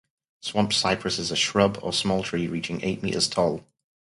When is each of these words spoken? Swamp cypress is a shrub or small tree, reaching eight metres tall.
Swamp 0.41 0.73
cypress 0.73 1.19
is 1.19 1.29
a 1.29 1.35
shrub 1.35 1.77
or 1.83 1.93
small 1.93 2.23
tree, 2.23 2.47
reaching 2.47 2.83
eight 2.83 3.03
metres 3.03 3.27
tall. 3.27 3.67